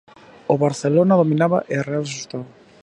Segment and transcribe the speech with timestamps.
[0.53, 2.47] O Barcelona dominaba e a Real asustaba.